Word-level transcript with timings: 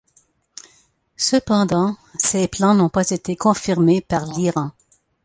Cependant, 1.15 1.95
ces 2.17 2.47
plans 2.47 2.73
n'ont 2.73 2.89
pas 2.89 3.07
été 3.11 3.35
confirmés 3.35 4.01
par 4.01 4.25
l'Iran. 4.25 4.71